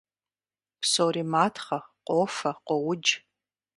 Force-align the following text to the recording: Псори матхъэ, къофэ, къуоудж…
Псори 0.81 1.23
матхъэ, 1.31 1.79
къофэ, 2.05 2.51
къуоудж… 2.65 3.07